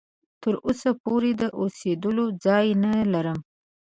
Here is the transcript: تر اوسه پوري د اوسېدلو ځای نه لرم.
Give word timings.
تر 0.41 0.53
اوسه 0.65 0.89
پوري 1.03 1.31
د 1.41 1.43
اوسېدلو 1.59 2.25
ځای 2.45 2.67
نه 2.83 2.91
لرم. 3.13 3.39